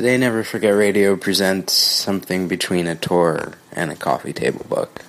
Today, 0.00 0.16
Never 0.16 0.42
Forget 0.42 0.74
Radio 0.74 1.14
presents 1.14 1.74
something 1.74 2.48
between 2.48 2.86
a 2.86 2.96
tour 2.96 3.52
and 3.70 3.90
a 3.90 3.94
coffee 3.94 4.32
table 4.32 4.64
book. 4.66 5.02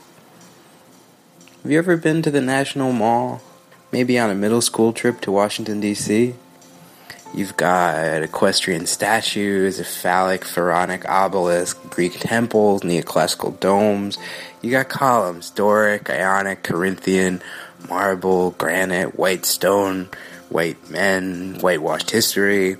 Have 1.63 1.71
you 1.71 1.77
ever 1.77 1.95
been 1.95 2.21
to 2.23 2.29
the 2.29 2.41
National 2.41 2.91
Mall? 2.91 3.41
Maybe 3.93 4.19
on 4.19 4.29
a 4.29 4.35
middle 4.35 4.59
school 4.59 4.91
trip 4.91 5.21
to 5.21 5.31
Washington, 5.31 5.79
D.C.? 5.79 6.35
You've 7.33 7.55
got 7.55 8.21
equestrian 8.21 8.85
statues, 8.85 9.79
a 9.79 9.85
phallic 9.85 10.43
pharaonic 10.43 11.07
obelisk, 11.07 11.81
Greek 11.89 12.19
temples, 12.19 12.81
neoclassical 12.81 13.57
domes. 13.61 14.17
You 14.61 14.71
got 14.71 14.89
columns 14.89 15.51
Doric, 15.51 16.09
Ionic, 16.09 16.63
Corinthian, 16.63 17.41
marble, 17.87 18.51
granite, 18.51 19.17
white 19.17 19.45
stone, 19.45 20.09
white 20.49 20.89
men, 20.89 21.59
whitewashed 21.61 22.11
history. 22.11 22.75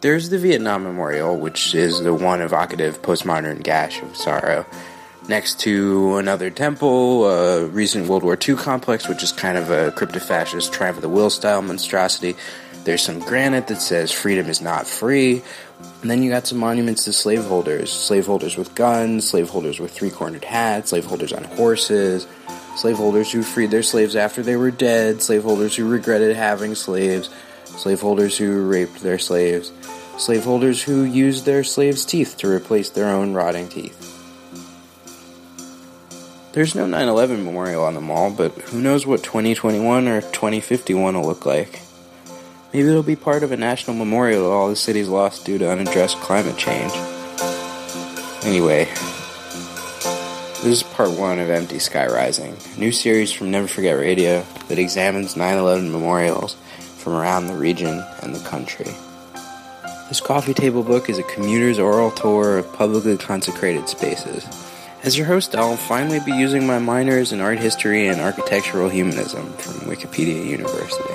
There's 0.00 0.28
the 0.28 0.38
Vietnam 0.38 0.84
Memorial, 0.84 1.36
which 1.36 1.74
is 1.74 2.00
the 2.00 2.14
one 2.14 2.40
evocative 2.40 3.02
postmodern 3.02 3.64
gash 3.64 4.00
of 4.00 4.16
sorrow. 4.16 4.64
Next 5.28 5.58
to 5.60 6.18
another 6.18 6.50
temple, 6.50 7.26
a 7.26 7.66
recent 7.66 8.06
World 8.06 8.22
War 8.22 8.38
II 8.40 8.54
complex, 8.54 9.08
which 9.08 9.24
is 9.24 9.32
kind 9.32 9.58
of 9.58 9.70
a 9.70 9.90
crypto-fascist 9.90 10.72
triumph 10.72 10.98
of 10.98 11.02
the 11.02 11.08
will 11.08 11.30
style 11.30 11.62
monstrosity. 11.62 12.36
There's 12.84 13.02
some 13.02 13.18
granite 13.18 13.66
that 13.66 13.82
says 13.82 14.12
freedom 14.12 14.46
is 14.46 14.60
not 14.60 14.86
free. 14.86 15.42
And 16.00 16.08
then 16.08 16.22
you 16.22 16.30
got 16.30 16.46
some 16.46 16.58
monuments 16.58 17.04
to 17.06 17.12
slaveholders. 17.12 17.92
Slaveholders 17.92 18.56
with 18.56 18.76
guns, 18.76 19.28
slaveholders 19.28 19.80
with 19.80 19.90
three 19.90 20.10
cornered 20.10 20.44
hats, 20.44 20.90
slaveholders 20.90 21.32
on 21.32 21.42
horses, 21.42 22.28
slaveholders 22.76 23.32
who 23.32 23.42
freed 23.42 23.72
their 23.72 23.82
slaves 23.82 24.14
after 24.14 24.44
they 24.44 24.54
were 24.54 24.70
dead, 24.70 25.22
slaveholders 25.22 25.74
who 25.74 25.88
regretted 25.88 26.36
having 26.36 26.76
slaves, 26.76 27.30
slaveholders 27.76 28.36
who 28.38 28.68
raped 28.68 29.00
their 29.00 29.18
slaves, 29.18 29.72
slaveholders 30.16 30.82
who 30.82 31.04
used 31.04 31.44
their 31.44 31.64
slaves' 31.64 32.04
teeth 32.04 32.36
to 32.38 32.48
replace 32.48 32.90
their 32.90 33.08
own 33.08 33.32
rotting 33.32 33.68
teeth. 33.68 34.04
There's 36.52 36.74
no 36.74 36.86
9 36.86 37.08
11 37.08 37.44
memorial 37.44 37.84
on 37.84 37.94
the 37.94 38.00
mall, 38.00 38.30
but 38.30 38.52
who 38.52 38.80
knows 38.80 39.06
what 39.06 39.22
2021 39.22 40.08
or 40.08 40.20
2051 40.22 41.14
will 41.14 41.24
look 41.24 41.46
like. 41.46 41.80
Maybe 42.72 42.88
it'll 42.88 43.02
be 43.02 43.16
part 43.16 43.42
of 43.42 43.52
a 43.52 43.56
national 43.56 43.96
memorial 43.96 44.42
to 44.42 44.50
all 44.50 44.68
the 44.68 44.76
cities 44.76 45.08
lost 45.08 45.46
due 45.46 45.58
to 45.58 45.70
unaddressed 45.70 46.18
climate 46.18 46.56
change. 46.56 46.92
Anyway, 48.44 48.86
this 50.62 50.64
is 50.64 50.82
part 50.82 51.10
one 51.10 51.38
of 51.38 51.48
Empty 51.48 51.78
Sky 51.78 52.06
Rising, 52.06 52.56
a 52.76 52.80
new 52.80 52.92
series 52.92 53.30
from 53.30 53.50
Never 53.50 53.68
Forget 53.68 53.96
Radio 53.96 54.44
that 54.68 54.78
examines 54.78 55.36
9 55.36 55.58
11 55.58 55.92
memorials 55.92 56.56
from 57.08 57.16
around 57.16 57.46
the 57.46 57.54
region 57.54 58.04
and 58.22 58.34
the 58.34 58.48
country. 58.48 58.92
This 60.08 60.20
coffee 60.20 60.52
table 60.52 60.82
book 60.82 61.08
is 61.08 61.16
a 61.18 61.22
commuter's 61.22 61.78
oral 61.78 62.10
tour 62.10 62.58
of 62.58 62.70
publicly 62.74 63.16
consecrated 63.16 63.88
spaces. 63.88 64.46
As 65.04 65.16
your 65.16 65.26
host, 65.26 65.56
I'll 65.56 65.76
finally 65.76 66.20
be 66.20 66.32
using 66.32 66.66
my 66.66 66.78
minors 66.78 67.32
in 67.32 67.40
art 67.40 67.58
history 67.58 68.08
and 68.08 68.20
architectural 68.20 68.90
humanism 68.90 69.50
from 69.54 69.88
Wikipedia 69.88 70.44
University. 70.44 71.14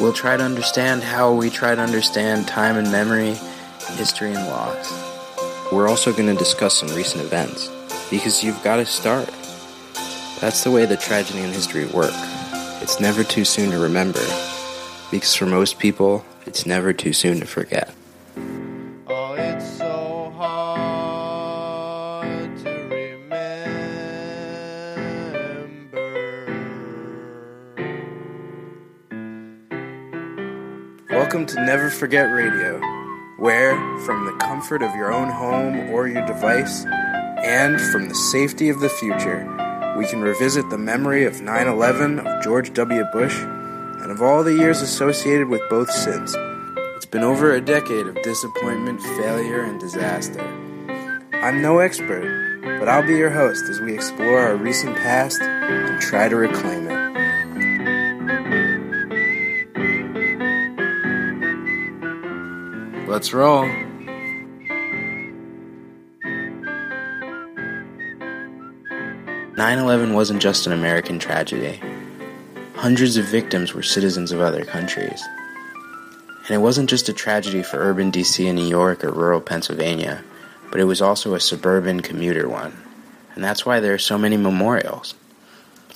We'll 0.00 0.12
try 0.12 0.36
to 0.36 0.42
understand 0.42 1.04
how 1.04 1.32
we 1.32 1.48
try 1.48 1.76
to 1.76 1.80
understand 1.80 2.48
time 2.48 2.76
and 2.76 2.90
memory, 2.90 3.34
history 3.90 4.32
and 4.32 4.48
loss. 4.48 4.90
We're 5.70 5.88
also 5.88 6.12
going 6.12 6.26
to 6.26 6.34
discuss 6.34 6.76
some 6.76 6.88
recent 6.88 7.22
events, 7.22 7.68
because 8.10 8.42
you've 8.42 8.60
got 8.64 8.76
to 8.76 8.86
start. 8.86 9.28
That's 10.40 10.64
the 10.64 10.72
way 10.72 10.86
that 10.86 11.00
tragedy 11.00 11.38
and 11.38 11.52
history 11.52 11.86
work. 11.86 12.14
It's 12.82 12.98
never 12.98 13.22
too 13.22 13.44
soon 13.44 13.70
to 13.70 13.78
remember, 13.78 14.18
because 15.10 15.34
for 15.34 15.46
most 15.46 15.78
people, 15.78 16.24
it's 16.46 16.64
never 16.66 16.92
too 16.92 17.12
soon 17.12 17.40
to 17.40 17.46
forget. 17.46 17.92
Oh, 19.08 19.34
it's 19.34 19.66
so 19.76 20.32
hard 20.36 21.76
to 22.58 22.70
remember. 22.70 23.56
Welcome 31.10 31.46
to 31.46 31.56
Never 31.64 31.90
Forget 31.90 32.32
Radio, 32.32 32.80
where, 33.38 33.74
from 34.00 34.26
the 34.26 34.32
comfort 34.40 34.82
of 34.82 34.94
your 34.94 35.12
own 35.12 35.28
home 35.28 35.90
or 35.90 36.06
your 36.06 36.24
device, 36.26 36.84
and 37.42 37.80
from 37.80 38.08
the 38.08 38.14
safety 38.14 38.68
of 38.68 38.78
the 38.80 38.88
future, 38.88 39.44
we 39.98 40.06
can 40.06 40.20
revisit 40.20 40.70
the 40.70 40.78
memory 40.78 41.24
of 41.24 41.40
9 41.40 41.66
11, 41.66 42.20
of 42.20 42.42
George 42.44 42.72
W. 42.74 43.04
Bush, 43.12 43.36
and 44.10 44.18
of 44.18 44.24
all 44.24 44.42
the 44.42 44.52
years 44.52 44.82
associated 44.82 45.48
with 45.48 45.62
both 45.70 45.88
since. 45.88 46.34
It's 46.96 47.06
been 47.06 47.22
over 47.22 47.52
a 47.52 47.60
decade 47.60 48.08
of 48.08 48.20
disappointment, 48.22 49.00
failure, 49.00 49.62
and 49.62 49.78
disaster. 49.78 50.42
I'm 51.32 51.62
no 51.62 51.78
expert, 51.78 52.60
but 52.80 52.88
I'll 52.88 53.06
be 53.06 53.14
your 53.14 53.30
host 53.30 53.62
as 53.70 53.80
we 53.80 53.94
explore 53.94 54.40
our 54.40 54.56
recent 54.56 54.96
past 54.96 55.40
and 55.40 56.00
try 56.00 56.28
to 56.28 56.34
reclaim 56.34 56.88
it. 56.90 56.98
Let's 63.08 63.32
roll. 63.32 63.62
Nine 69.56 69.78
eleven 69.78 70.14
wasn't 70.14 70.42
just 70.42 70.66
an 70.66 70.72
American 70.72 71.20
tragedy. 71.20 71.80
Hundreds 72.80 73.18
of 73.18 73.26
victims 73.26 73.74
were 73.74 73.82
citizens 73.82 74.32
of 74.32 74.40
other 74.40 74.64
countries. 74.64 75.22
And 76.46 76.50
it 76.52 76.62
wasn't 76.62 76.88
just 76.88 77.10
a 77.10 77.12
tragedy 77.12 77.62
for 77.62 77.76
urban 77.76 78.10
DC 78.10 78.46
and 78.46 78.56
New 78.56 78.66
York 78.66 79.04
or 79.04 79.12
rural 79.12 79.42
Pennsylvania, 79.42 80.24
but 80.70 80.80
it 80.80 80.84
was 80.84 81.02
also 81.02 81.34
a 81.34 81.40
suburban 81.40 82.00
commuter 82.00 82.48
one. 82.48 82.74
And 83.34 83.44
that's 83.44 83.66
why 83.66 83.80
there 83.80 83.92
are 83.92 83.98
so 83.98 84.16
many 84.16 84.38
memorials. 84.38 85.14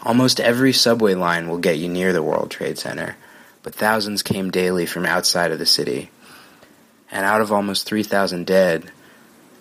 Almost 0.03 0.41
every 0.41 0.75
subway 0.75 1.15
line 1.15 1.49
will 1.49 1.57
get 1.57 1.79
you 1.79 1.89
near 1.89 2.13
the 2.13 2.23
World 2.23 2.51
Trade 2.51 2.77
Center, 2.77 3.17
but 3.63 3.75
thousands 3.75 4.23
came 4.23 4.51
daily 4.51 4.85
from 4.85 5.07
outside 5.07 5.53
of 5.53 5.59
the 5.59 5.65
city. 5.65 6.11
And 7.11 7.25
out 7.25 7.41
of 7.41 7.51
almost 7.51 7.87
3,000 7.87 8.47
dead, 8.47 8.93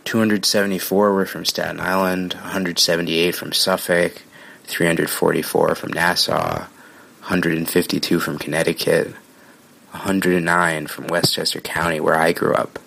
274 0.04 1.14
were 1.14 1.26
from 1.26 1.46
Staten 1.46 1.80
Island, 1.80 2.34
178 2.34 3.34
from 3.34 3.54
Suffolk, 3.54 4.24
344 4.66 5.76
from 5.76 5.94
Nassau, 5.94 6.68
152 7.24 8.20
from 8.20 8.38
Connecticut, 8.38 9.08
109 9.92 10.88
from 10.88 11.08
Westchester 11.08 11.62
County, 11.62 12.02
where 12.02 12.18
I 12.18 12.34
grew 12.34 12.54
up, 12.54 12.80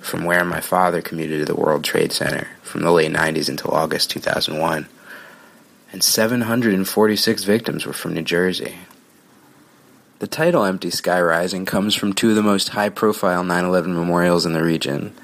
from 0.00 0.24
where 0.24 0.44
my 0.44 0.60
father 0.60 1.00
commuted 1.00 1.38
to 1.38 1.44
the 1.44 1.54
World 1.54 1.84
Trade 1.84 2.10
Center 2.10 2.48
from 2.62 2.82
the 2.82 2.90
late 2.90 3.12
90s 3.12 3.48
until 3.48 3.70
August 3.70 4.10
2001, 4.10 4.88
and 5.92 6.02
746 6.02 7.44
victims 7.44 7.86
were 7.86 7.92
from 7.92 8.12
New 8.12 8.22
Jersey. 8.22 8.74
The 10.18 10.26
title 10.26 10.64
Empty 10.64 10.90
Sky 10.90 11.20
Rising 11.22 11.64
comes 11.64 11.94
from 11.94 12.12
two 12.12 12.30
of 12.30 12.34
the 12.34 12.42
most 12.42 12.70
high 12.70 12.88
profile 12.88 13.44
9 13.44 13.64
11 13.64 13.94
memorials 13.94 14.44
in 14.44 14.52
the 14.52 14.64
region 14.64 15.14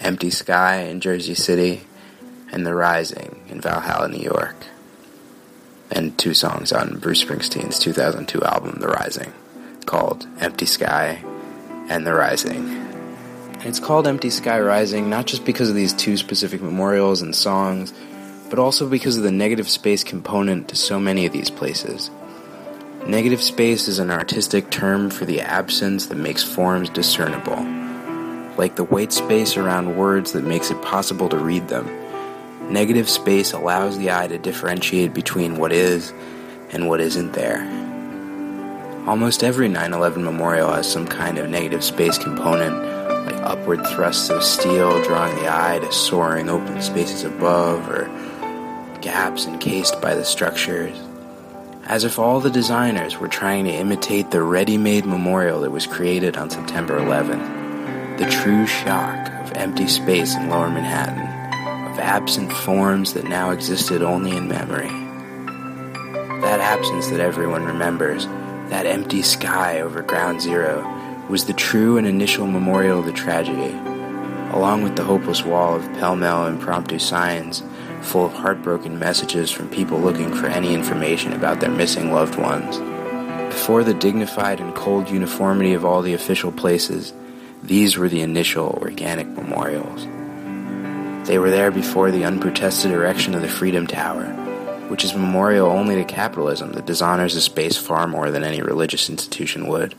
Empty 0.00 0.30
Sky 0.30 0.76
in 0.84 1.00
Jersey 1.00 1.34
City 1.34 1.82
and 2.50 2.64
The 2.64 2.74
Rising 2.74 3.44
in 3.50 3.60
Valhalla, 3.60 4.08
New 4.08 4.22
York. 4.22 4.56
And 5.94 6.18
two 6.18 6.34
songs 6.34 6.72
on 6.72 6.98
Bruce 6.98 7.24
Springsteen's 7.24 7.78
2002 7.78 8.42
album, 8.42 8.80
The 8.80 8.88
Rising, 8.88 9.32
called 9.86 10.26
Empty 10.40 10.66
Sky 10.66 11.22
and 11.88 12.04
The 12.04 12.12
Rising. 12.12 12.68
And 12.68 13.66
it's 13.66 13.78
called 13.78 14.08
Empty 14.08 14.30
Sky 14.30 14.58
Rising 14.58 15.08
not 15.08 15.26
just 15.26 15.44
because 15.44 15.68
of 15.68 15.76
these 15.76 15.92
two 15.92 16.16
specific 16.16 16.60
memorials 16.60 17.22
and 17.22 17.34
songs, 17.34 17.94
but 18.50 18.58
also 18.58 18.88
because 18.88 19.16
of 19.16 19.22
the 19.22 19.30
negative 19.30 19.70
space 19.70 20.02
component 20.02 20.68
to 20.68 20.76
so 20.76 20.98
many 20.98 21.26
of 21.26 21.32
these 21.32 21.48
places. 21.48 22.10
Negative 23.06 23.40
space 23.40 23.86
is 23.86 24.00
an 24.00 24.10
artistic 24.10 24.70
term 24.70 25.10
for 25.10 25.24
the 25.24 25.42
absence 25.42 26.06
that 26.06 26.16
makes 26.16 26.42
forms 26.42 26.90
discernible, 26.90 27.62
like 28.56 28.74
the 28.74 28.84
white 28.84 29.12
space 29.12 29.56
around 29.56 29.96
words 29.96 30.32
that 30.32 30.42
makes 30.42 30.72
it 30.72 30.82
possible 30.82 31.28
to 31.28 31.36
read 31.36 31.68
them. 31.68 31.86
Negative 32.70 33.08
space 33.08 33.52
allows 33.52 33.98
the 33.98 34.10
eye 34.10 34.26
to 34.26 34.38
differentiate 34.38 35.14
between 35.14 35.58
what 35.58 35.72
is 35.72 36.12
and 36.70 36.88
what 36.88 37.00
isn't 37.00 37.32
there. 37.32 37.62
Almost 39.06 39.44
every 39.44 39.68
9 39.68 39.92
11 39.92 40.24
memorial 40.24 40.72
has 40.72 40.90
some 40.90 41.06
kind 41.06 41.38
of 41.38 41.50
negative 41.50 41.84
space 41.84 42.18
component, 42.18 42.74
like 43.26 43.42
upward 43.42 43.86
thrusts 43.86 44.30
of 44.30 44.42
steel 44.42 45.02
drawing 45.02 45.36
the 45.36 45.48
eye 45.48 45.78
to 45.80 45.92
soaring 45.92 46.48
open 46.48 46.80
spaces 46.80 47.24
above, 47.24 47.88
or 47.88 48.04
gaps 49.00 49.46
encased 49.46 50.00
by 50.00 50.14
the 50.14 50.24
structures 50.24 50.98
as 51.86 52.04
if 52.04 52.18
all 52.18 52.40
the 52.40 52.50
designers 52.50 53.18
were 53.18 53.28
trying 53.28 53.64
to 53.64 53.70
imitate 53.70 54.30
the 54.30 54.42
ready 54.42 54.78
made 54.78 55.04
memorial 55.04 55.60
that 55.60 55.70
was 55.70 55.86
created 55.86 56.36
on 56.36 56.48
September 56.48 56.98
11. 56.98 58.16
The 58.16 58.26
true 58.26 58.66
shock 58.66 59.28
of 59.42 59.52
empty 59.52 59.86
space 59.88 60.34
in 60.34 60.48
lower 60.48 60.70
Manhattan, 60.70 61.33
of 61.94 62.00
absent 62.00 62.52
forms 62.52 63.14
that 63.14 63.22
now 63.28 63.50
existed 63.50 64.02
only 64.02 64.36
in 64.36 64.48
memory. 64.48 64.88
That 66.40 66.58
absence 66.58 67.06
that 67.10 67.20
everyone 67.20 67.64
remembers, 67.64 68.26
that 68.68 68.84
empty 68.84 69.22
sky 69.22 69.80
over 69.80 70.02
ground 70.02 70.40
zero, 70.42 70.82
was 71.28 71.44
the 71.44 71.52
true 71.52 71.96
and 71.96 72.04
initial 72.04 72.48
memorial 72.48 72.98
of 72.98 73.06
the 73.06 73.12
tragedy. 73.12 73.78
along 74.54 74.84
with 74.84 74.94
the 74.94 75.02
hopeless 75.02 75.44
wall 75.44 75.74
of 75.74 75.92
pell-mell 75.94 76.46
impromptu 76.46 76.98
signs 76.98 77.62
full 78.02 78.26
of 78.26 78.32
heartbroken 78.32 78.98
messages 78.98 79.50
from 79.50 79.68
people 79.68 79.98
looking 79.98 80.32
for 80.32 80.46
any 80.46 80.74
information 80.74 81.32
about 81.32 81.58
their 81.58 81.70
missing 81.70 82.12
loved 82.12 82.36
ones. 82.36 82.78
Before 83.52 83.82
the 83.82 83.94
dignified 83.94 84.60
and 84.60 84.74
cold 84.74 85.10
uniformity 85.10 85.74
of 85.74 85.84
all 85.84 86.02
the 86.02 86.14
official 86.14 86.52
places, 86.52 87.12
these 87.62 87.96
were 87.96 88.08
the 88.08 88.20
initial 88.20 88.78
organic 88.80 89.26
memorials. 89.26 90.06
They 91.24 91.38
were 91.38 91.50
there 91.50 91.70
before 91.70 92.10
the 92.10 92.24
unprotested 92.24 92.90
erection 92.90 93.34
of 93.34 93.40
the 93.40 93.48
Freedom 93.48 93.86
Tower, 93.86 94.26
which 94.88 95.04
is 95.04 95.14
memorial 95.14 95.68
only 95.68 95.94
to 95.94 96.04
capitalism 96.04 96.72
that 96.72 96.84
dishonors 96.84 97.34
a 97.34 97.40
space 97.40 97.78
far 97.78 98.06
more 98.06 98.30
than 98.30 98.44
any 98.44 98.60
religious 98.60 99.08
institution 99.08 99.66
would. 99.68 99.94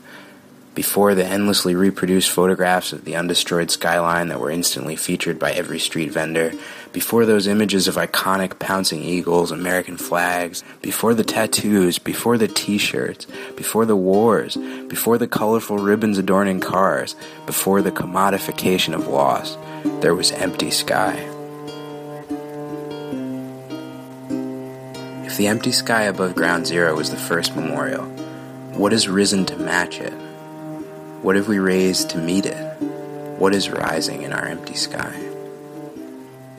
Before 0.76 1.16
the 1.16 1.24
endlessly 1.24 1.74
reproduced 1.74 2.30
photographs 2.30 2.92
of 2.92 3.04
the 3.04 3.16
undestroyed 3.16 3.72
skyline 3.72 4.28
that 4.28 4.38
were 4.38 4.52
instantly 4.52 4.94
featured 4.94 5.36
by 5.36 5.50
every 5.50 5.80
street 5.80 6.12
vendor, 6.12 6.52
before 6.92 7.26
those 7.26 7.48
images 7.48 7.88
of 7.88 7.96
iconic 7.96 8.60
pouncing 8.60 9.02
eagles, 9.02 9.50
American 9.50 9.96
flags, 9.96 10.62
before 10.80 11.12
the 11.12 11.24
tattoos, 11.24 11.98
before 11.98 12.38
the 12.38 12.46
t-shirts, 12.46 13.26
before 13.56 13.84
the 13.84 13.96
wars, 13.96 14.56
before 14.88 15.18
the 15.18 15.26
colorful 15.26 15.78
ribbons 15.78 16.18
adorning 16.18 16.60
cars, 16.60 17.16
before 17.46 17.82
the 17.82 17.90
commodification 17.90 18.94
of 18.94 19.08
loss, 19.08 19.56
there 20.00 20.14
was 20.14 20.32
empty 20.32 20.70
sky. 20.70 21.14
If 25.26 25.36
the 25.36 25.48
empty 25.48 25.72
sky 25.72 26.02
above 26.04 26.34
ground 26.34 26.66
zero 26.66 26.96
was 26.96 27.10
the 27.10 27.16
first 27.16 27.56
memorial, 27.56 28.04
what 28.74 28.92
has 28.92 29.08
risen 29.08 29.44
to 29.46 29.56
match 29.56 30.00
it? 30.00 30.12
What 31.22 31.36
have 31.36 31.48
we 31.48 31.58
raised 31.58 32.10
to 32.10 32.18
meet 32.18 32.46
it? 32.46 32.80
What 33.38 33.54
is 33.54 33.68
rising 33.68 34.22
in 34.22 34.32
our 34.32 34.46
empty 34.46 34.74
sky? 34.74 35.12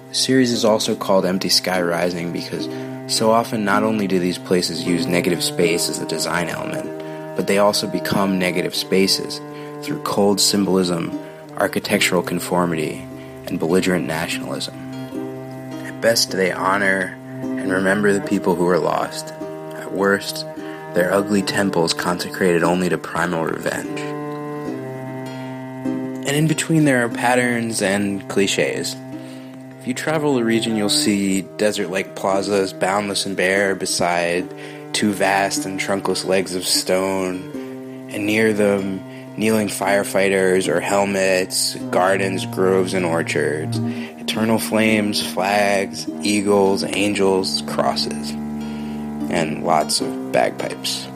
The 0.09 0.15
series 0.15 0.51
is 0.51 0.63
also 0.63 0.95
called 0.95 1.25
Empty 1.25 1.49
Sky 1.49 1.81
Rising 1.81 2.31
because 2.31 2.67
so 3.13 3.31
often 3.31 3.65
not 3.65 3.83
only 3.83 4.07
do 4.07 4.19
these 4.19 4.37
places 4.37 4.83
use 4.83 5.05
negative 5.05 5.43
space 5.43 5.89
as 5.89 5.99
a 5.99 6.07
design 6.07 6.49
element, 6.49 6.85
but 7.35 7.47
they 7.47 7.57
also 7.57 7.87
become 7.87 8.39
negative 8.39 8.75
spaces 8.75 9.39
through 9.83 10.01
cold 10.03 10.41
symbolism, 10.41 11.11
architectural 11.59 12.21
conformity, 12.21 13.05
and 13.47 13.59
belligerent 13.59 14.05
nationalism. 14.05 14.75
At 15.85 16.01
best, 16.01 16.31
they 16.31 16.51
honor 16.51 17.17
and 17.41 17.71
remember 17.71 18.13
the 18.13 18.21
people 18.21 18.55
who 18.55 18.65
were 18.65 18.79
lost. 18.79 19.33
At 19.75 19.91
worst, 19.93 20.45
their 20.93 21.13
ugly 21.13 21.41
temples 21.41 21.93
consecrated 21.93 22.63
only 22.63 22.89
to 22.89 22.97
primal 22.97 23.45
revenge. 23.45 23.99
And 26.27 26.35
in 26.35 26.47
between, 26.47 26.85
there 26.85 27.05
are 27.05 27.09
patterns 27.09 27.81
and 27.81 28.27
cliches. 28.29 28.95
If 29.79 29.87
you 29.87 29.93
travel 29.93 30.35
the 30.35 30.43
region, 30.43 30.75
you'll 30.75 30.89
see 30.89 31.43
desert 31.57 31.89
like 31.89 32.15
plazas, 32.15 32.73
boundless 32.73 33.25
and 33.25 33.37
bare, 33.37 33.75
beside 33.75 34.45
two 34.93 35.13
vast 35.13 35.65
and 35.65 35.79
trunkless 35.79 36.25
legs 36.25 36.55
of 36.55 36.65
stone, 36.65 38.09
and 38.11 38.25
near 38.25 38.51
them, 38.51 38.99
kneeling 39.37 39.67
firefighters 39.67 40.67
or 40.67 40.79
helmets, 40.79 41.75
gardens, 41.91 42.45
groves, 42.47 42.93
and 42.93 43.05
orchards, 43.05 43.77
eternal 43.77 44.59
flames, 44.59 45.25
flags, 45.33 46.09
eagles, 46.21 46.83
angels, 46.83 47.63
crosses, 47.67 48.31
and 48.31 49.63
lots 49.63 50.01
of 50.01 50.31
bagpipes. 50.31 51.07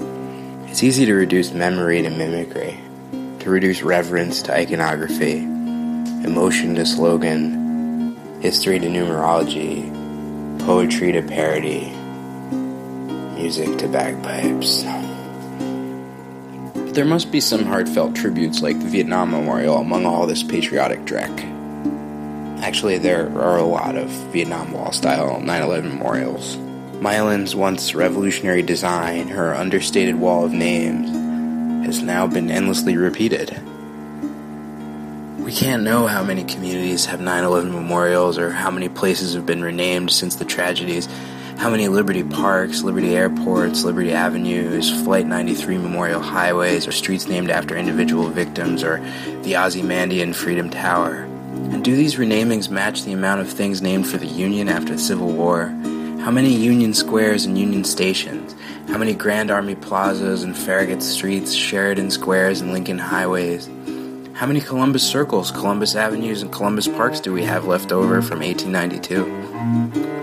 It's 0.68 0.83
easy 0.83 1.06
to 1.06 1.13
reduce 1.13 1.51
memory 1.51 2.01
to 2.03 2.09
mimicry 2.09 2.79
to 3.41 3.50
reduce 3.50 3.81
reverence 3.81 4.44
to 4.44 4.56
iconography, 4.56 5.38
emotion 5.38 6.75
to 6.75 6.85
slogan, 6.85 8.15
history 8.39 8.79
to 8.79 8.88
numerology, 8.88 9.89
poetry 10.59 11.12
to 11.12 11.23
parody, 11.23 11.89
music 13.35 13.79
to 13.79 13.88
bagpipes. 13.88 14.83
There 16.94 17.06
must 17.06 17.32
be 17.32 17.40
some 17.40 17.66
heartfelt 17.66 18.16
tributes 18.16 18.62
like 18.62 18.78
the 18.78 18.86
Vietnam 18.86 19.32
Memorial 19.32 19.78
among 19.78 20.06
all 20.06 20.28
this 20.28 20.44
patriotic 20.44 21.06
dreck. 21.06 21.32
Actually, 22.62 22.98
there 22.98 23.30
are 23.40 23.58
a 23.58 23.64
lot 23.64 23.96
of 23.96 24.10
Vietnam 24.34 24.74
Wall 24.74 24.92
style 24.92 25.40
9 25.40 25.62
11 25.62 25.90
memorials. 25.90 26.58
Maya 27.00 27.24
Lin's 27.24 27.56
once 27.56 27.96
revolutionary 27.96 28.62
design, 28.62 29.30
her 29.30 29.56
understated 29.56 30.16
wall 30.16 30.44
of 30.44 30.52
names, 30.52 31.10
has 31.86 32.02
now 32.02 32.28
been 32.28 32.52
endlessly 32.52 32.98
repeated. 32.98 33.58
We 35.40 35.54
can't 35.54 35.84
know 35.84 36.08
how 36.08 36.24
many 36.26 36.44
communities 36.44 37.06
have 37.06 37.22
9 37.22 37.44
11 37.46 37.72
memorials 37.72 38.38
or 38.38 38.52
how 38.52 38.70
many 38.70 38.90
places 38.90 39.34
have 39.34 39.46
been 39.46 39.64
renamed 39.64 40.12
since 40.12 40.36
the 40.36 40.46
tragedies, 40.46 41.08
how 41.62 41.69
many 41.69 41.88
Liberty 41.88 42.24
Parks, 42.24 42.81
Liberty 42.81 43.16
Airports, 43.16 43.84
Liberty 43.84 44.12
Avenues, 44.12 44.90
Flight 45.04 45.28
93 45.28 45.78
Memorial 45.78 46.19
Highways, 46.19 46.88
or 46.88 46.92
streets 46.92 47.28
named 47.28 47.52
after 47.52 47.78
individual 47.78 48.30
victims, 48.30 48.84
or 48.84 48.98
the 49.44 49.56
Ozymandian 49.56 50.34
Freedom 50.34 50.72
Tower. 50.72 51.18
And 51.69 51.84
do 51.84 51.96
these 51.96 52.18
renamings 52.18 52.72
match 52.72 53.04
the 53.04 53.13
amount 53.13 53.42
of 53.42 53.48
things 53.48 53.80
named 53.80 54.08
for 54.08 54.18
the 54.18 54.25
Union 54.25 54.69
after 54.69 54.94
the 54.94 55.00
Civil 55.00 55.34
War? 55.34 55.68
How 56.22 56.31
many 56.31 56.52
Union 56.52 56.96
Squares 56.96 57.46
and 57.46 57.56
Union 57.56 57.84
Stations? 57.84 58.56
How 58.88 58.98
many 58.98 59.14
Grand 59.14 59.52
Army 59.52 59.75
plazas 59.75 60.42
and 60.42 60.57
Farragut 60.57 61.04
streets, 61.04 61.54
Sheridan 61.54 62.10
Squares 62.10 62.62
and 62.62 62.74
Lincoln 62.74 62.98
highways? 62.98 63.69
How 64.34 64.48
many 64.48 64.62
Columbus 64.62 65.07
circles, 65.07 65.52
Columbus 65.52 65.96
avenues, 65.96 66.42
and 66.42 66.52
Columbus 66.52 66.88
parks 66.88 67.19
do 67.19 67.31
we 67.31 67.44
have 67.44 67.68
left 67.68 67.92
over 67.92 68.24
from 68.24 68.40
1892? 68.40 70.20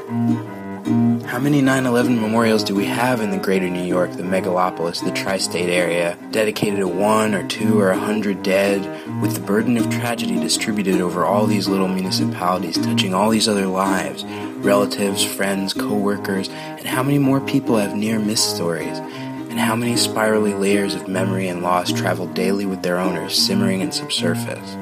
How 1.39 1.45
many 1.45 1.63
9 1.63 1.87
11 1.87 2.21
memorials 2.21 2.65
do 2.65 2.75
we 2.75 2.87
have 2.87 3.21
in 3.21 3.31
the 3.31 3.39
greater 3.39 3.71
New 3.71 3.85
York, 3.85 4.11
the 4.11 4.25
megalopolis, 4.25 5.05
the 5.05 5.13
tri 5.13 5.39
state 5.39 5.71
area, 5.71 6.19
dedicated 6.33 6.81
to 6.81 6.89
one 6.89 7.33
or 7.33 7.47
two 7.47 7.79
or 7.79 7.91
a 7.91 7.97
hundred 7.97 8.43
dead, 8.43 8.83
with 9.23 9.35
the 9.35 9.41
burden 9.41 9.77
of 9.77 9.89
tragedy 9.89 10.41
distributed 10.41 11.01
over 11.01 11.25
all 11.25 11.47
these 11.47 11.69
little 11.69 11.87
municipalities, 11.87 12.77
touching 12.77 13.15
all 13.15 13.31
these 13.31 13.47
other 13.47 13.69
lives, 13.69 14.25
relatives, 14.65 15.25
friends, 15.25 15.73
co 15.73 15.95
workers, 15.95 16.49
and 16.49 16.89
how 16.89 17.05
many 17.05 17.19
more 17.19 17.41
people 17.41 17.77
have 17.77 17.95
near 17.95 18.19
miss 18.19 18.43
stories, 18.43 18.99
and 18.99 19.61
how 19.61 19.77
many 19.77 19.97
spirally 19.97 20.55
layers 20.55 20.97
of 20.97 21.07
memory 21.07 21.47
and 21.47 21.63
loss 21.63 21.93
travel 21.93 22.27
daily 22.27 22.67
with 22.67 22.83
their 22.83 22.99
owners, 22.99 23.37
simmering 23.37 23.81
and 23.81 23.95
subsurface. 23.95 24.75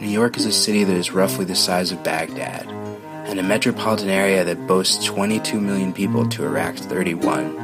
New 0.00 0.12
York 0.12 0.36
is 0.36 0.46
a 0.46 0.52
city 0.52 0.84
that 0.84 0.96
is 0.96 1.10
roughly 1.10 1.44
the 1.44 1.56
size 1.56 1.90
of 1.90 2.04
Baghdad, 2.04 2.75
and 3.28 3.40
a 3.40 3.42
metropolitan 3.42 4.08
area 4.08 4.44
that 4.44 4.66
boasts 4.66 5.04
22 5.04 5.60
million 5.60 5.92
people 5.92 6.28
to 6.28 6.44
Iraq's 6.44 6.82
31. 6.82 7.56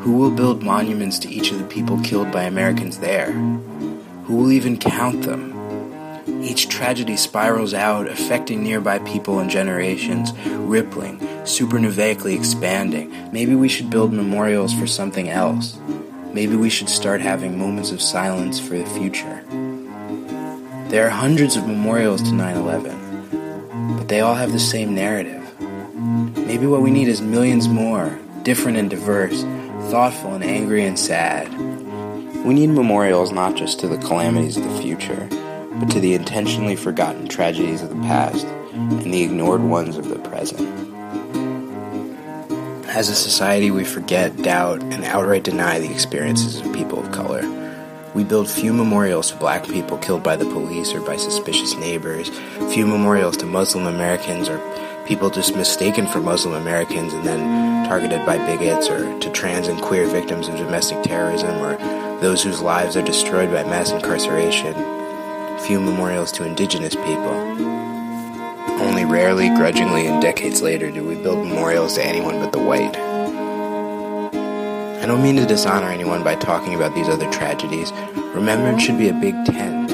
Who 0.00 0.18
will 0.18 0.30
build 0.30 0.62
monuments 0.62 1.18
to 1.20 1.28
each 1.28 1.50
of 1.50 1.58
the 1.58 1.64
people 1.64 2.00
killed 2.02 2.30
by 2.30 2.42
Americans 2.42 2.98
there? 2.98 3.32
Who 3.32 4.36
will 4.36 4.52
even 4.52 4.78
count 4.78 5.22
them? 5.22 5.54
Each 6.42 6.68
tragedy 6.68 7.16
spirals 7.16 7.74
out, 7.74 8.06
affecting 8.06 8.62
nearby 8.62 8.98
people 9.00 9.38
and 9.38 9.50
generations, 9.50 10.32
rippling, 10.46 11.18
supernovaically 11.42 12.36
expanding. 12.36 13.12
Maybe 13.32 13.54
we 13.54 13.68
should 13.68 13.90
build 13.90 14.12
memorials 14.12 14.72
for 14.74 14.86
something 14.86 15.28
else. 15.28 15.78
Maybe 16.32 16.54
we 16.54 16.68
should 16.68 16.88
start 16.88 17.20
having 17.20 17.58
moments 17.58 17.90
of 17.90 18.02
silence 18.02 18.60
for 18.60 18.76
the 18.76 18.86
future. 18.86 19.42
There 20.88 21.06
are 21.06 21.10
hundreds 21.10 21.56
of 21.56 21.66
memorials 21.66 22.22
to 22.22 22.32
9 22.32 22.56
11, 22.56 23.05
but 24.06 24.10
they 24.10 24.20
all 24.20 24.36
have 24.36 24.52
the 24.52 24.60
same 24.60 24.94
narrative. 24.94 25.42
Maybe 25.58 26.64
what 26.64 26.80
we 26.80 26.92
need 26.92 27.08
is 27.08 27.20
millions 27.20 27.66
more, 27.66 28.16
different 28.44 28.78
and 28.78 28.88
diverse, 28.88 29.42
thoughtful 29.90 30.32
and 30.32 30.44
angry 30.44 30.86
and 30.86 30.96
sad. 30.96 31.52
We 32.44 32.54
need 32.54 32.68
memorials 32.68 33.32
not 33.32 33.56
just 33.56 33.80
to 33.80 33.88
the 33.88 33.98
calamities 33.98 34.56
of 34.56 34.62
the 34.62 34.80
future 34.80 35.28
but 35.80 35.90
to 35.90 35.98
the 35.98 36.14
intentionally 36.14 36.76
forgotten 36.76 37.26
tragedies 37.26 37.82
of 37.82 37.88
the 37.88 37.96
past 37.96 38.46
and 38.46 39.12
the 39.12 39.24
ignored 39.24 39.62
ones 39.62 39.96
of 39.96 40.08
the 40.08 40.20
present. 40.20 40.60
As 42.86 43.08
a 43.08 43.16
society, 43.16 43.72
we 43.72 43.82
forget, 43.82 44.36
doubt, 44.40 44.82
and 44.84 45.04
outright 45.04 45.42
deny 45.42 45.80
the 45.80 45.90
experiences 45.90 46.60
of 46.60 46.72
people 46.72 47.00
of 47.00 47.10
color. 47.10 47.35
We 48.16 48.24
build 48.24 48.48
few 48.48 48.72
memorials 48.72 49.30
to 49.30 49.36
black 49.36 49.64
people 49.64 49.98
killed 49.98 50.22
by 50.22 50.36
the 50.36 50.46
police 50.46 50.94
or 50.94 51.02
by 51.02 51.16
suspicious 51.18 51.76
neighbors, 51.76 52.30
few 52.72 52.86
memorials 52.86 53.36
to 53.36 53.44
Muslim 53.44 53.86
Americans 53.86 54.48
or 54.48 54.58
people 55.06 55.28
just 55.28 55.54
mistaken 55.54 56.06
for 56.06 56.20
Muslim 56.20 56.54
Americans 56.54 57.12
and 57.12 57.26
then 57.26 57.86
targeted 57.86 58.24
by 58.24 58.38
bigots, 58.38 58.88
or 58.88 59.18
to 59.20 59.30
trans 59.32 59.68
and 59.68 59.82
queer 59.82 60.06
victims 60.06 60.48
of 60.48 60.56
domestic 60.56 61.02
terrorism, 61.02 61.58
or 61.58 61.76
those 62.22 62.42
whose 62.42 62.62
lives 62.62 62.96
are 62.96 63.04
destroyed 63.04 63.52
by 63.52 63.62
mass 63.64 63.90
incarceration 63.90 64.72
few 65.66 65.78
memorials 65.78 66.32
to 66.32 66.44
indigenous 66.44 66.94
people. 66.94 67.34
Only 68.80 69.04
rarely, 69.04 69.50
grudgingly, 69.50 70.06
and 70.06 70.22
decades 70.22 70.62
later 70.62 70.90
do 70.90 71.06
we 71.06 71.16
build 71.16 71.46
memorials 71.46 71.96
to 71.96 72.04
anyone 72.06 72.40
but 72.40 72.52
the 72.52 72.60
white. 72.60 73.05
I 75.06 75.08
don't 75.08 75.22
mean 75.22 75.36
to 75.36 75.46
dishonor 75.46 75.86
anyone 75.86 76.24
by 76.24 76.34
talking 76.34 76.74
about 76.74 76.96
these 76.96 77.06
other 77.06 77.30
tragedies. 77.30 77.92
Remembrance 78.34 78.82
should 78.82 78.98
be 78.98 79.08
a 79.08 79.12
big 79.12 79.36
tent. 79.44 79.88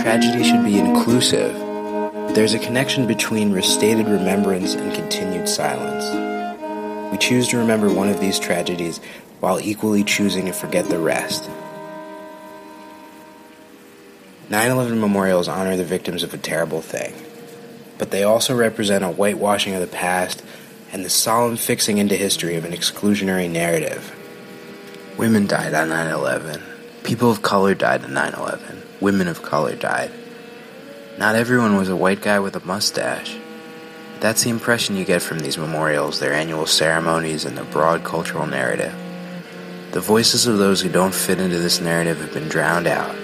Tragedy 0.00 0.42
should 0.42 0.64
be 0.64 0.78
inclusive. 0.78 1.52
There's 2.34 2.54
a 2.54 2.58
connection 2.58 3.06
between 3.06 3.52
restated 3.52 4.08
remembrance 4.08 4.72
and 4.72 4.94
continued 4.94 5.46
silence. 5.46 7.12
We 7.12 7.18
choose 7.18 7.48
to 7.48 7.58
remember 7.58 7.92
one 7.92 8.08
of 8.08 8.18
these 8.18 8.38
tragedies 8.38 8.98
while 9.40 9.60
equally 9.60 10.02
choosing 10.02 10.46
to 10.46 10.54
forget 10.54 10.88
the 10.88 11.00
rest. 11.00 11.50
9 14.48 14.70
11 14.70 14.98
memorials 14.98 15.48
honor 15.48 15.76
the 15.76 15.84
victims 15.84 16.22
of 16.22 16.32
a 16.32 16.38
terrible 16.38 16.80
thing, 16.80 17.12
but 17.98 18.10
they 18.10 18.22
also 18.22 18.56
represent 18.56 19.04
a 19.04 19.08
whitewashing 19.08 19.74
of 19.74 19.82
the 19.82 19.86
past 19.86 20.42
and 20.94 21.04
the 21.04 21.10
solemn 21.10 21.58
fixing 21.58 21.98
into 21.98 22.16
history 22.16 22.56
of 22.56 22.64
an 22.64 22.72
exclusionary 22.72 23.50
narrative. 23.50 24.14
Women 25.18 25.46
died 25.46 25.72
on 25.72 25.88
9 25.88 26.08
11. 26.08 26.62
People 27.02 27.30
of 27.30 27.40
color 27.40 27.74
died 27.74 28.04
on 28.04 28.12
9 28.12 28.34
11. 28.34 28.82
Women 29.00 29.28
of 29.28 29.42
color 29.42 29.74
died. 29.74 30.10
Not 31.16 31.34
everyone 31.34 31.76
was 31.76 31.88
a 31.88 31.96
white 31.96 32.20
guy 32.20 32.38
with 32.38 32.54
a 32.54 32.66
mustache. 32.66 33.34
That's 34.20 34.44
the 34.44 34.50
impression 34.50 34.96
you 34.96 35.06
get 35.06 35.22
from 35.22 35.38
these 35.38 35.56
memorials, 35.56 36.20
their 36.20 36.34
annual 36.34 36.66
ceremonies, 36.66 37.46
and 37.46 37.56
the 37.56 37.64
broad 37.64 38.04
cultural 38.04 38.46
narrative. 38.46 38.94
The 39.92 40.00
voices 40.00 40.46
of 40.46 40.58
those 40.58 40.82
who 40.82 40.90
don't 40.90 41.14
fit 41.14 41.40
into 41.40 41.58
this 41.60 41.80
narrative 41.80 42.20
have 42.20 42.34
been 42.34 42.50
drowned 42.50 42.86
out, 42.86 43.14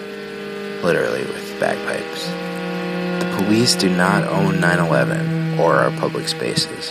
literally 0.82 1.26
with 1.26 1.60
bagpipes. 1.60 2.26
The 3.22 3.34
police 3.36 3.74
do 3.74 3.94
not 3.94 4.24
own 4.24 4.60
9 4.60 4.78
11 4.78 5.60
or 5.60 5.74
our 5.74 5.90
public 5.98 6.26
spaces. 6.26 6.90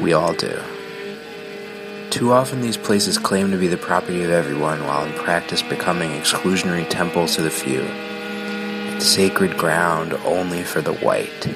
We 0.00 0.14
all 0.14 0.32
do. 0.32 0.58
Too 2.18 2.32
often, 2.32 2.60
these 2.60 2.76
places 2.76 3.16
claim 3.16 3.52
to 3.52 3.56
be 3.56 3.68
the 3.68 3.76
property 3.76 4.24
of 4.24 4.30
everyone, 4.32 4.84
while 4.84 5.06
in 5.06 5.12
practice 5.12 5.62
becoming 5.62 6.10
exclusionary 6.10 6.84
temples 6.90 7.36
to 7.36 7.42
the 7.42 7.48
few. 7.48 7.82
It's 8.96 9.06
Sacred 9.06 9.56
ground 9.56 10.14
only 10.24 10.64
for 10.64 10.80
the 10.80 10.94
white. 10.94 11.46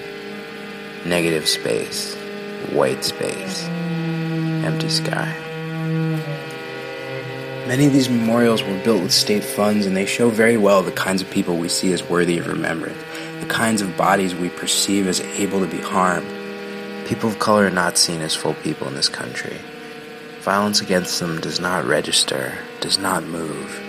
Negative 1.04 1.49
space, 1.49 2.14
white 2.71 3.02
space, 3.02 3.64
empty 4.64 4.88
sky. 4.88 5.37
Many 7.66 7.87
of 7.87 7.92
these 7.92 8.09
memorials 8.09 8.62
were 8.62 8.81
built 8.85 9.02
with 9.02 9.12
state 9.12 9.42
funds, 9.42 9.85
and 9.85 9.97
they 9.97 10.07
show 10.07 10.31
very 10.31 10.57
well 10.57 10.85
the 10.85 10.92
kinds 10.92 11.23
of 11.23 11.31
people 11.31 11.57
we 11.57 11.69
see 11.69 11.92
as 11.92 12.09
worthy 12.09 12.38
of 12.38 12.47
remembrance, 12.47 13.02
the 13.40 13.47
kinds 13.47 13.83
of 13.83 13.97
bodies 13.97 14.37
we 14.37 14.49
perceive 14.49 15.09
as 15.09 15.21
able 15.23 15.59
to 15.59 15.66
be 15.66 15.81
harmed. 15.81 16.28
People 17.09 17.28
of 17.28 17.40
color 17.40 17.66
are 17.66 17.71
not 17.71 17.99
seen 17.99 18.21
as 18.21 18.37
full 18.37 18.54
people 18.54 18.87
in 18.87 18.95
this 18.95 19.09
country. 19.09 19.59
Violence 20.42 20.80
against 20.80 21.20
them 21.20 21.40
does 21.40 21.61
not 21.61 21.84
register, 21.84 22.58
does 22.80 22.99
not 22.99 23.22
move, 23.22 23.80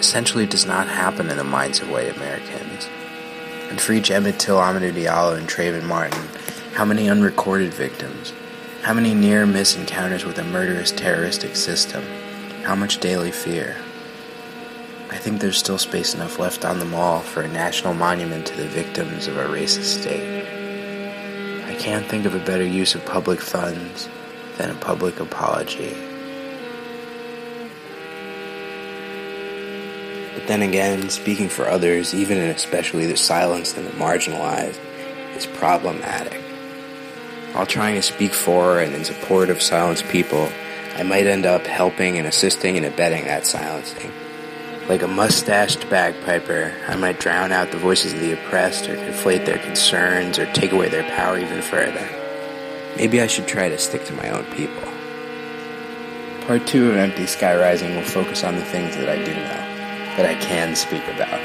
essentially 0.00 0.46
does 0.46 0.66
not 0.66 0.88
happen 0.88 1.30
in 1.30 1.36
the 1.36 1.44
minds 1.44 1.78
of 1.78 1.88
white 1.88 2.16
Americans. 2.16 2.88
And 3.70 3.80
for 3.80 3.92
each 3.92 4.10
Emmett 4.10 4.40
Till, 4.40 4.56
Amadou 4.56 4.92
Diallo, 4.92 5.38
and 5.38 5.48
Trayvon 5.48 5.84
Martin, 5.84 6.26
how 6.74 6.84
many 6.84 7.08
unrecorded 7.08 7.72
victims? 7.72 8.32
How 8.82 8.92
many 8.92 9.14
near 9.14 9.46
miss 9.46 9.76
encounters 9.76 10.24
with 10.24 10.38
a 10.38 10.42
murderous 10.42 10.90
terroristic 10.90 11.54
system? 11.54 12.02
How 12.64 12.74
much 12.74 12.98
daily 12.98 13.30
fear? 13.30 13.76
I 15.08 15.18
think 15.18 15.40
there's 15.40 15.58
still 15.58 15.78
space 15.78 16.14
enough 16.14 16.40
left 16.40 16.64
on 16.64 16.80
the 16.80 16.84
mall 16.84 17.20
for 17.20 17.42
a 17.42 17.48
national 17.48 17.94
monument 17.94 18.44
to 18.46 18.56
the 18.56 18.66
victims 18.66 19.28
of 19.28 19.38
our 19.38 19.46
racist 19.46 20.00
state. 20.00 20.42
I 21.64 21.76
can't 21.76 22.06
think 22.06 22.26
of 22.26 22.34
a 22.34 22.44
better 22.44 22.66
use 22.66 22.96
of 22.96 23.06
public 23.06 23.40
funds 23.40 24.08
than 24.56 24.70
a 24.70 24.74
public 24.74 25.20
apology. 25.20 25.96
But 30.34 30.46
then 30.46 30.62
again, 30.62 31.08
speaking 31.10 31.48
for 31.48 31.68
others, 31.68 32.14
even 32.14 32.38
and 32.38 32.50
especially 32.50 33.06
the 33.06 33.16
silenced 33.16 33.76
and 33.76 33.86
the 33.86 33.92
marginalized, 33.92 34.80
is 35.36 35.46
problematic. 35.46 36.40
While 37.52 37.66
trying 37.66 37.96
to 37.96 38.02
speak 38.02 38.32
for 38.32 38.80
and 38.80 38.94
in 38.94 39.04
support 39.04 39.50
of 39.50 39.60
silenced 39.62 40.08
people, 40.08 40.48
I 40.96 41.02
might 41.02 41.26
end 41.26 41.46
up 41.46 41.66
helping 41.66 42.18
and 42.18 42.26
assisting 42.26 42.76
and 42.76 42.86
abetting 42.86 43.24
that 43.24 43.46
silencing. 43.46 44.10
Like 44.88 45.02
a 45.02 45.08
mustached 45.08 45.88
bagpiper, 45.88 46.74
I 46.88 46.96
might 46.96 47.20
drown 47.20 47.52
out 47.52 47.70
the 47.70 47.78
voices 47.78 48.12
of 48.12 48.20
the 48.20 48.32
oppressed 48.32 48.88
or 48.88 48.96
conflate 48.96 49.46
their 49.46 49.58
concerns 49.58 50.38
or 50.38 50.52
take 50.52 50.72
away 50.72 50.88
their 50.88 51.08
power 51.10 51.38
even 51.38 51.62
further. 51.62 52.21
Maybe 52.96 53.20
I 53.20 53.26
should 53.26 53.46
try 53.46 53.68
to 53.68 53.78
stick 53.78 54.04
to 54.06 54.12
my 54.12 54.28
own 54.28 54.44
people. 54.52 54.82
Part 56.46 56.66
2 56.66 56.90
of 56.90 56.96
Empty 56.96 57.26
Sky 57.26 57.56
Rising 57.56 57.96
will 57.96 58.02
focus 58.02 58.44
on 58.44 58.56
the 58.56 58.64
things 58.64 58.96
that 58.96 59.08
I 59.08 59.16
do 59.16 59.32
know, 59.32 60.16
that 60.16 60.26
I 60.26 60.34
can 60.34 60.76
speak 60.76 61.06
about. 61.08 61.40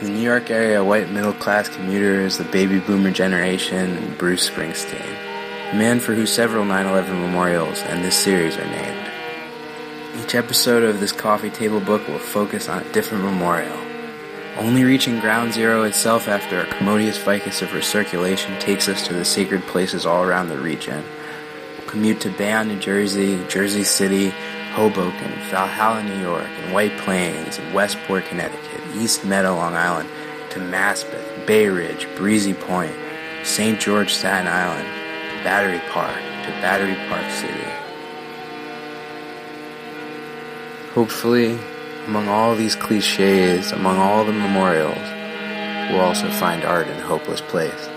The 0.00 0.08
New 0.08 0.20
York 0.20 0.50
area, 0.50 0.82
white 0.82 1.10
middle 1.10 1.34
class 1.34 1.68
commuters, 1.68 2.38
the 2.38 2.44
baby 2.44 2.78
boomer 2.78 3.10
generation, 3.10 3.96
and 3.96 4.16
Bruce 4.16 4.48
Springsteen, 4.48 5.16
a 5.72 5.74
man 5.74 6.00
for 6.00 6.14
whom 6.14 6.26
several 6.26 6.64
9 6.64 6.86
11 6.86 7.20
memorials 7.20 7.82
and 7.82 8.02
this 8.02 8.16
series 8.16 8.56
are 8.56 8.64
named. 8.64 9.10
Each 10.22 10.34
episode 10.34 10.82
of 10.82 11.00
this 11.00 11.12
coffee 11.12 11.50
table 11.50 11.80
book 11.80 12.08
will 12.08 12.18
focus 12.18 12.68
on 12.68 12.82
a 12.82 12.92
different 12.92 13.24
memorial. 13.24 13.89
Only 14.58 14.84
reaching 14.84 15.20
ground 15.20 15.54
zero 15.54 15.84
itself 15.84 16.28
after 16.28 16.60
a 16.60 16.66
commodious 16.66 17.16
vicus 17.18 17.62
of 17.62 17.68
recirculation 17.70 18.58
takes 18.58 18.88
us 18.88 19.06
to 19.06 19.14
the 19.14 19.24
sacred 19.24 19.62
places 19.62 20.04
all 20.04 20.22
around 20.24 20.48
the 20.48 20.58
region. 20.58 21.04
We'll 21.78 21.88
commute 21.88 22.20
to 22.22 22.30
Bayonne, 22.30 22.68
New 22.68 22.78
Jersey, 22.78 23.42
Jersey 23.48 23.84
City, 23.84 24.30
Hoboken, 24.72 25.32
Valhalla, 25.50 26.02
New 26.02 26.20
York, 26.20 26.48
and 26.62 26.74
White 26.74 26.96
Plains, 26.98 27.58
and 27.58 27.74
Westport, 27.74 28.24
Connecticut, 28.26 28.80
East 28.96 29.24
Meadow, 29.24 29.54
Long 29.54 29.74
Island, 29.74 30.08
to 30.50 30.58
Maspeth, 30.58 31.46
Bay 31.46 31.68
Ridge, 31.68 32.08
Breezy 32.16 32.54
Point, 32.54 32.94
St. 33.44 33.80
George, 33.80 34.12
Staten 34.12 34.48
Island, 34.48 34.86
Battery 35.42 35.80
Park, 35.90 36.16
to 36.16 36.50
Battery 36.60 36.96
Park 37.08 37.30
City. 37.30 37.70
Hopefully, 40.92 41.58
among 42.06 42.28
all 42.28 42.54
these 42.54 42.74
cliches, 42.74 43.72
among 43.72 43.98
all 43.98 44.24
the 44.24 44.32
memorials, 44.32 44.98
we'll 45.90 46.00
also 46.00 46.30
find 46.30 46.64
art 46.64 46.88
in 46.88 46.96
a 46.96 47.02
hopeless 47.02 47.40
place. 47.40 47.88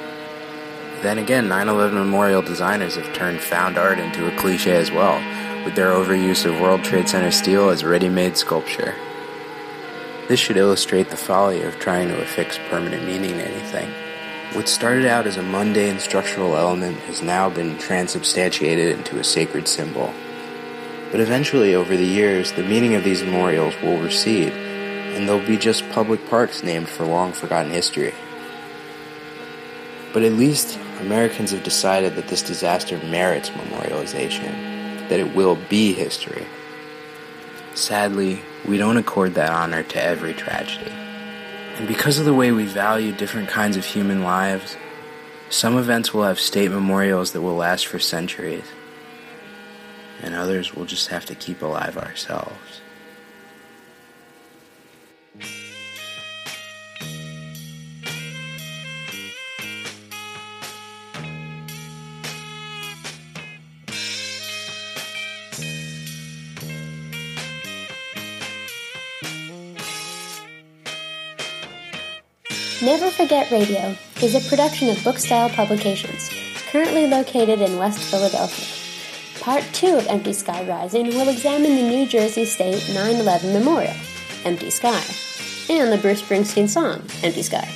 Then 1.01 1.17
again, 1.17 1.48
9 1.48 1.69
11 1.69 1.98
memorial 1.98 2.41
designers 2.41 2.95
have 2.95 3.13
turned 3.13 3.41
found 3.41 3.77
art 3.77 4.00
into 4.00 4.27
a 4.27 4.38
cliche 4.38 4.75
as 4.75 4.91
well, 4.91 5.17
with 5.65 5.75
their 5.75 5.91
overuse 5.91 6.45
of 6.45 6.60
World 6.62 6.83
Trade 6.83 7.10
Center 7.10 7.31
steel 7.31 7.69
as 7.69 7.83
ready 7.83 8.10
made 8.10 8.38
sculpture. 8.38 8.95
This 10.27 10.39
should 10.39 10.57
illustrate 10.57 11.10
the 11.10 11.17
folly 11.17 11.62
of 11.63 11.77
trying 11.79 12.07
to 12.07 12.22
affix 12.22 12.57
permanent 12.69 13.05
meaning 13.05 13.33
to 13.33 13.45
anything. 13.45 13.91
What 14.53 14.69
started 14.69 15.05
out 15.05 15.27
as 15.27 15.36
a 15.36 15.43
mundane 15.43 16.00
structural 16.00 16.55
element 16.55 16.98
has 17.00 17.22
now 17.22 17.50
been 17.50 17.77
transubstantiated 17.77 18.98
into 18.98 19.19
a 19.19 19.24
sacred 19.24 19.67
symbol. 19.67 20.13
But 21.13 21.22
eventually, 21.22 21.75
over 21.75 21.96
the 21.96 22.03
years, 22.03 22.53
the 22.53 22.63
meaning 22.63 22.96
of 22.96 23.03
these 23.03 23.22
memorials 23.22 23.75
will 23.84 24.00
recede, 24.00 24.51
and 24.51 25.29
they'll 25.29 25.46
be 25.46 25.58
just 25.58 25.88
public 25.91 26.27
parks 26.27 26.63
named 26.63 26.89
for 26.89 27.05
long 27.05 27.34
forgotten 27.34 27.72
history. 27.72 28.15
But 30.12 30.24
at 30.24 30.32
least 30.32 30.79
Americans 31.01 31.51
have 31.51 31.62
decided 31.62 32.15
that 32.15 32.29
this 32.29 32.41
disaster 32.41 32.98
merits 32.98 33.51
memorialization, 33.51 35.08
that 35.08 35.20
it 35.20 35.36
will 35.36 35.55
be 35.70 35.93
history. 35.93 36.48
Sadly, 37.75 38.41
we 38.67 38.79
don't 38.79 38.98
accord 38.98 39.36
that 39.36 39.51
honor 39.51 39.84
to 39.84 40.03
every 40.03 40.34
tragedy. 40.34 40.89
And 41.77 41.88
because 41.88 42.17
of 42.17 42.25
the 42.25 42.34
way 42.34 42.51
we 42.51 42.65
value 42.65 43.12
different 43.12 43.50
kinds 43.50 43.77
of 43.77 43.86
human 43.86 44.24
lives, 44.24 44.77
some 45.51 45.77
events 45.77 46.12
will 46.12 46.24
have 46.24 46.39
state 46.39 46.72
memorials 46.72 47.34
that 47.34 47.41
will 47.41 47.55
last 47.55 47.86
for 47.86 48.00
centuries 48.00 48.65
and 50.24 50.34
others 50.34 50.74
we'll 50.74 50.86
just 50.86 51.10
have 51.10 51.25
to 51.25 51.36
keep 51.36 51.62
alive 51.62 51.98
ourselves. 51.98 52.82
Never 72.82 73.10
Forget 73.12 73.50
Radio 73.50 73.96
is 74.22 74.36
a 74.36 74.50
production 74.50 74.89
of 74.89 74.98
Bookstyle 74.98 75.50
Publications, 75.53 76.30
currently 76.70 77.08
located 77.08 77.62
in 77.62 77.77
West 77.77 78.00
Philadelphia. 78.12 78.73
Part 79.43 79.65
2 79.73 79.97
of 79.97 80.07
Empty 80.07 80.31
Sky 80.31 80.65
Rising 80.65 81.07
will 81.07 81.27
examine 81.27 81.75
the 81.75 81.81
New 81.81 82.07
Jersey 82.07 82.45
State 82.45 82.89
9 82.93 83.15
11 83.17 83.51
Memorial, 83.51 83.93
Empty 84.45 84.69
Sky, 84.69 85.03
and 85.69 85.91
the 85.91 85.97
Bruce 85.97 86.21
Springsteen 86.21 86.69
song, 86.69 87.03
Empty 87.23 87.41
Sky. 87.41 87.69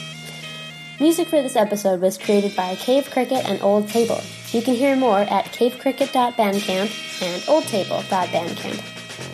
Music 1.02 1.28
for 1.28 1.42
this 1.42 1.58
episode 1.58 2.00
was 2.00 2.18
created 2.18 2.56
by 2.56 2.76
Cave 2.76 3.12
Cricket 3.12 3.44
and 3.50 3.62
Old 3.62 3.90
Table. 3.90 4.22
You 4.54 4.62
can 4.62 4.76
hear 4.76 4.96
more 4.96 5.20
at 5.20 5.52
cavecricket.bandcamp 5.52 7.22
and 7.22 7.42
oldtable.bandcamp. 7.42 8.80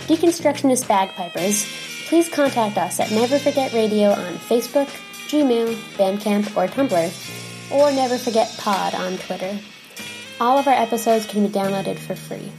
Deconstructionist 0.07 0.87
Bagpipers, 0.87 1.67
please 2.07 2.29
contact 2.29 2.79
us 2.79 2.99
at 2.99 3.11
Never 3.11 3.37
Forget 3.37 3.73
Radio 3.73 4.09
on 4.09 4.33
Facebook, 4.37 4.87
Gmail, 5.27 5.75
Bandcamp, 5.97 6.57
or 6.57 6.65
Tumblr, 6.65 7.71
or 7.71 7.91
Never 7.91 8.17
Forget 8.17 8.51
Pod 8.57 8.95
on 8.95 9.19
Twitter. 9.19 9.55
All 10.43 10.57
of 10.57 10.67
our 10.67 10.73
episodes 10.73 11.25
can 11.25 11.47
be 11.47 11.53
downloaded 11.53 11.97
for 11.97 12.15
free. 12.15 12.51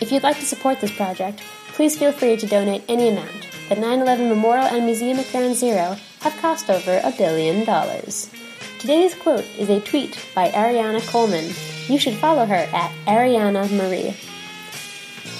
If 0.00 0.10
you'd 0.10 0.22
like 0.22 0.38
to 0.38 0.46
support 0.46 0.80
this 0.80 0.96
project, 0.96 1.42
please 1.74 1.94
feel 1.94 2.10
free 2.10 2.38
to 2.38 2.46
donate 2.46 2.84
any 2.88 3.10
amount. 3.10 3.50
The 3.68 3.76
9 3.76 4.00
11 4.00 4.30
Memorial 4.30 4.64
and 4.64 4.86
Museum 4.86 5.18
at 5.18 5.30
Ground 5.30 5.56
Zero 5.56 5.98
have 6.20 6.40
cost 6.40 6.70
over 6.70 6.98
a 7.04 7.12
billion 7.18 7.66
dollars. 7.66 8.30
Today's 8.78 9.14
quote 9.14 9.44
is 9.58 9.68
a 9.68 9.82
tweet 9.82 10.18
by 10.34 10.48
Ariana 10.48 11.06
Coleman. 11.06 11.44
You 11.86 11.98
should 11.98 12.14
follow 12.14 12.46
her 12.46 12.54
at 12.72 12.90
Ariana 13.04 13.70
Marie. 13.76 14.16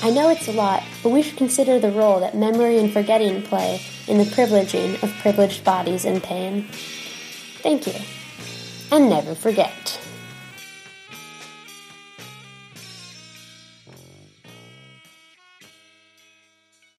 I 0.02 0.10
know 0.10 0.28
it's 0.28 0.48
a 0.48 0.52
lot, 0.52 0.82
but 1.02 1.08
we 1.08 1.22
should 1.22 1.38
consider 1.38 1.78
the 1.78 1.90
role 1.90 2.20
that 2.20 2.36
memory 2.36 2.76
and 2.76 2.92
forgetting 2.92 3.40
play 3.40 3.80
in 4.06 4.18
the 4.18 4.24
privileging 4.24 5.02
of 5.02 5.10
privileged 5.22 5.64
bodies 5.64 6.04
in 6.04 6.20
pain. 6.20 6.64
Thank 7.62 7.86
you. 7.86 7.94
And 8.92 9.08
never 9.08 9.34
forget. 9.34 9.98